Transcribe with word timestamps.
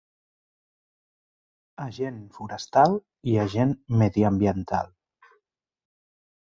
Agent 1.85 2.17
Forestal 2.39 2.99
i 3.35 3.39
Agent 3.45 3.79
Mediambiental. 4.03 4.95